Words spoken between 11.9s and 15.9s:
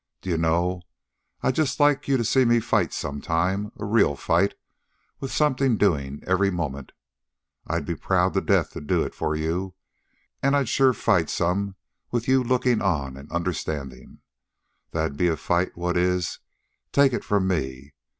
with you lookin' on an' understandin'. That'd be a fight